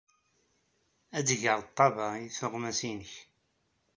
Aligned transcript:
Ad 1.17 1.23
d-geɣ 1.27 1.59
ḍḍabeɛ 1.69 2.11
i 2.25 2.27
tuɣmas-nnek. 2.37 3.13